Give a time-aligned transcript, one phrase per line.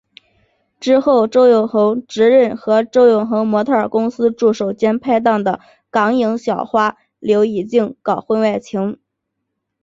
[0.79, 5.59] 之后周永恒直认和周永恒模特儿公司助手兼拍档的
[5.91, 8.99] 港视小花刘依静搞婚外情。